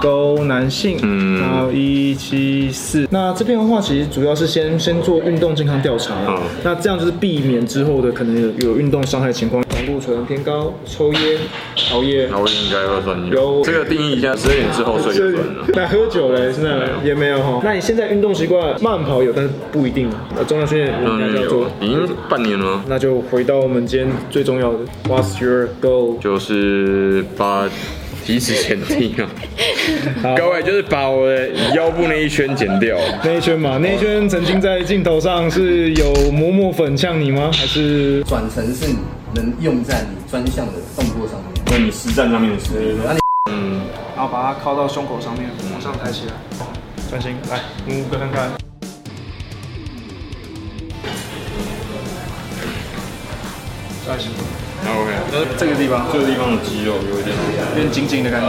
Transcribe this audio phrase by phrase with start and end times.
[0.00, 3.06] 勾男性，嗯，然后一七四。
[3.10, 9.62] 那这边的话，其实主要是先先做运动健康调查，嗯，那这样就是避免之后的可能有有运动伤害情况。
[9.68, 11.38] 胆固醇偏高，抽烟，
[11.92, 13.32] 熬夜，熬夜应该会算有。
[13.32, 15.64] 有这个定义一下，十二点之后睡就算了。
[15.74, 17.60] 那喝酒嘞，现在也没有哈。
[17.64, 20.08] 那你现在运动习惯慢跑有，但是不一定。
[20.36, 22.82] 呃，重量训练应该要做，已经半年了。
[22.86, 24.78] 那就回到我们今天最重要的
[25.08, 26.18] ，What's your goal？
[26.20, 27.68] 就是把
[28.24, 29.28] 体脂减低啊。
[30.36, 32.96] 各位就是把我的腰部那一圈剪掉。
[33.24, 37.50] 那一圈嘛，那一圈曾经在镜头上是有磨磨粉像你吗？
[37.52, 38.86] 还是转成是
[39.34, 41.64] 能用在你专项的动作上面？
[41.66, 42.76] 在你实战上面的时候。
[43.04, 43.18] 那你
[43.50, 43.80] 嗯，
[44.14, 46.32] 然后把它靠到胸口上面，往上抬起来，
[47.10, 48.50] 专心来，五个看看。
[54.06, 54.30] 再行。
[54.84, 57.36] OK，那这个地方，这个地方的肌肉有一点
[57.70, 58.46] 有点紧紧的感觉。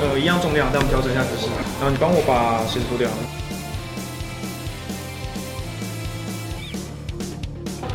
[0.00, 1.46] 呃，一样重量，但我们调整一下姿势。
[1.80, 3.08] 然后你帮我把鞋子脱掉。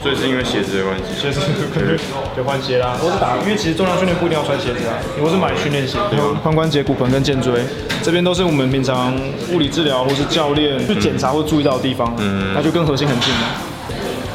[0.01, 1.39] 所以是因为鞋子的关系，鞋子
[2.35, 2.97] 就换鞋啦。
[2.99, 5.97] 我是打，因为其实重量训练不一定要穿鞋子啊，我是买训练鞋。
[6.43, 7.53] 髋关节、骨盆跟肩椎，
[8.01, 9.13] 这边都是我们平常
[9.53, 13.47] 物理治疗或是教练去检查或注意到的地方，嗯，那就跟核心很近嘛。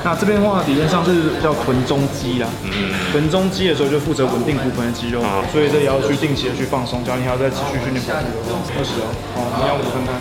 [0.07, 2.71] 那这边的话，理论上是叫臀中肌啦，嗯，
[3.11, 8.01] 臀中肌的时候就负责稳定骨盆的肌肉，所以这也要去定期的去放松，教你还要再继续训练。
[8.07, 10.15] 二十哦，好，你要五分开。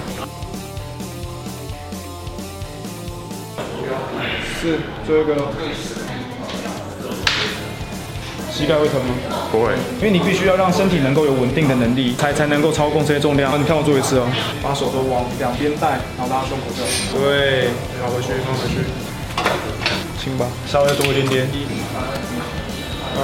[4.60, 5.54] 是，最后一个咯。
[8.52, 9.14] 膝盖会疼吗？
[9.52, 13.54] 不会，因为你必须要让身体能够有稳定的能力，才才能够操控这些重量。
[13.62, 14.26] 你看我做一次哦，
[14.64, 16.90] 把手都往两边带，然后拉胸口这样。
[17.14, 17.70] 对，
[18.02, 18.82] 好回去，放回去。
[20.26, 21.46] 轻吧，稍微多一点点。
[21.54, 21.68] 一、
[23.16, 23.20] 二。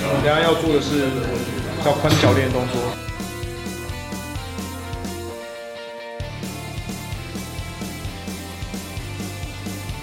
[0.00, 1.04] 我们等下要做的是
[1.84, 2.80] 叫宽脚链动作。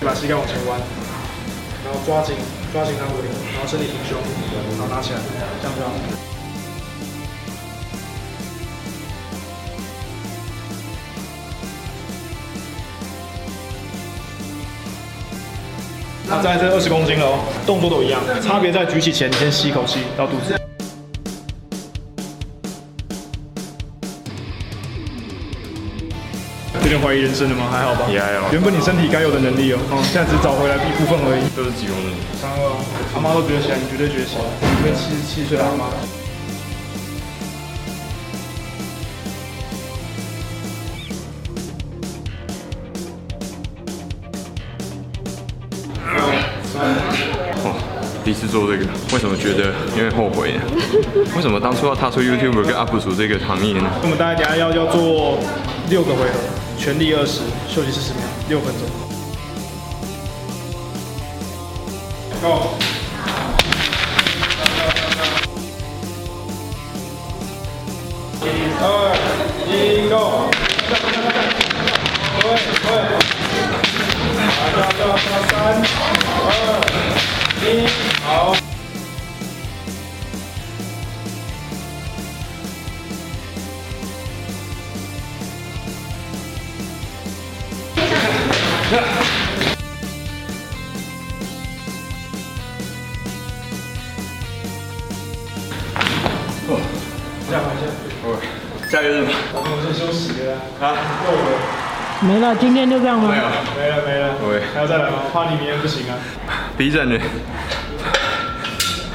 [0.05, 0.79] 把膝盖往前弯，
[1.83, 2.35] 然后抓紧
[2.71, 3.25] 抓紧它尾，
[3.55, 4.21] 然后身体挺胸，
[4.77, 5.17] 然后拿起来，
[5.59, 5.89] 这样这样。
[16.27, 20.55] 那再来这二十公斤了哦，动作都一样，差别在举起前，你先吸一口气到肚子。
[26.81, 27.69] 有点怀疑人生了吗？
[27.71, 28.05] 还好吧。
[28.09, 28.49] 也还好。
[28.51, 31.45] 原本你身体该有的能力哦，嗯，现在只找回来一部分而已。
[31.55, 32.13] 都是几公斤？
[32.41, 32.61] 三二。
[33.15, 34.45] 阿妈都觉得起来，你绝对觉得起来。
[34.45, 35.89] 一个七十七岁的阿妈。
[48.25, 50.61] 第一次做这个，为什么觉得有点后悔呢？
[51.37, 53.87] 为什么当初要踏出 YouTuber 跟 UP 主这个行业呢？
[54.01, 55.37] 我们大家等下要要做
[55.91, 56.39] 六个回合。
[56.75, 58.87] 全力二十，休息四十秒，六分钟。
[62.41, 62.73] Go！
[68.81, 69.14] 二、
[96.67, 96.79] 哦，
[97.49, 97.83] 下回见。
[98.23, 98.37] 哦，
[98.89, 99.31] 下个日吧。
[99.53, 100.53] 咱们先休息了。
[100.79, 100.93] 啊。
[102.21, 103.29] 没了，今天就这样吗？
[103.29, 103.43] 没有，
[103.75, 104.35] 没了，没了。
[104.49, 105.23] 喂，还要再来吗？
[105.33, 106.17] 怕你明天不行啊。
[106.77, 107.19] B 站的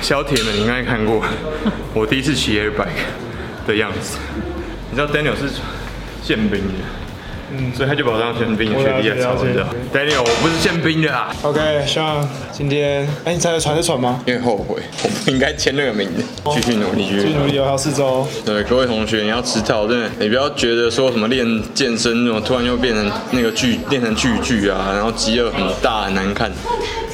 [0.01, 1.25] 小铁们，你应该看过
[1.95, 3.05] 我第一次骑 Air Bike
[3.67, 4.19] 的样子。
[4.91, 5.49] 你知道 Daniel 是
[6.23, 7.00] 宪兵的。
[7.53, 11.35] 嗯，所以他就把我当宪兵，学弟来操，你知道？Daniel，我不是宪兵的啊。
[11.43, 14.23] OK，Sean，今天，哎，你猜得船是船吗？
[14.27, 16.23] 因为后悔，我不应该签那个名字。
[16.55, 18.27] 继续努力，继续努力，还有四周。
[18.45, 26.51] 对，各位同学，你要知道，真的，你不要觉得说什么练健身，怎么突然又变成那个巨，练成巨巨啊，然后肌肉很大很难看。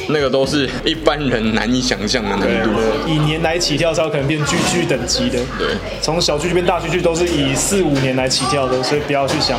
[0.09, 2.71] 那个都是一般人难以想象的难度。
[3.07, 5.39] 以年来起跳，才有可能变巨巨等级的。
[5.59, 5.69] 对，
[6.01, 9.59] 从小巨巨变大巨巨，都是以四五年来起跳的，所以不要去想。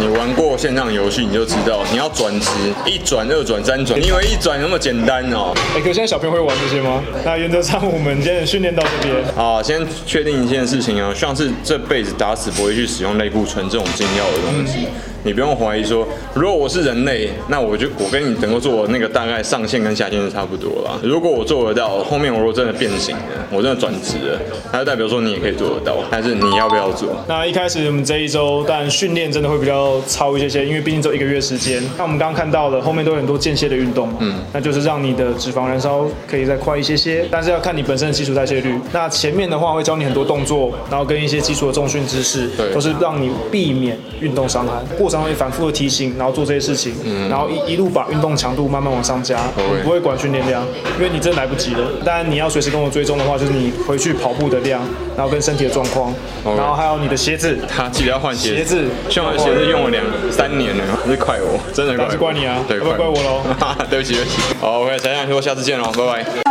[0.00, 2.50] 你玩过线上游戏，你就知道，你要转职，
[2.86, 5.52] 一转、二转、三转，你以为一转那么简单哦？
[5.74, 7.02] 哎，可现在小朋友会玩这些吗？
[7.24, 9.24] 那原则上，我们今天训练到这边。
[9.36, 14.86] 啊，先确定一件事情啊，像是这辈子打死不会去使用类固醇这种禁药的东西。
[14.86, 14.90] 嗯
[15.24, 21.00] 你不用怀疑说，如果我是人类，那我就我跟你能够做那个大概上限跟下限是差不多了。
[21.02, 24.40] 如果我做得到，后面我如果真的变形了，我真的转职了，
[24.72, 27.08] 那就代表说你也可以做得到，但是你要不要做？
[27.26, 31.82] 那一开始我们这一周，但训练真的会比较超一些些，因为毕竟只有一个月时间。
[31.96, 38.74] 那我们刚刚看到了后面都有很多间歇的运动嘛，嗯，那就是让你的脂肪燃烧可以再快一些些，但是要看你本身的基础代谢率。
[38.92, 44.72] 那前面的话会教你很多动作，然后跟一些基础的重训知识，对都是让你避免运动伤害。
[44.96, 50.64] 过程会反复的提醒，然后做这些事情，嗯，然后一一路把运动强度慢慢往上加，你不会管训练量，
[50.96, 51.80] 因为你真的来不及了。
[52.04, 54.80] 当然你要随时跟我追踪的话，就是你回去跑步的量，
[55.16, 56.12] 然后跟身体的状况，
[56.44, 58.56] 然后还有你的鞋子，他记得要换鞋子。
[58.56, 63.42] 鞋子，像我的鞋子用了两三年了，还是怪我，真的怪我，是怪你啊，对，怪怪我喽。
[63.90, 64.36] 对不起对不起。
[64.60, 66.47] 好，OK，才想说下次见喽，拜拜。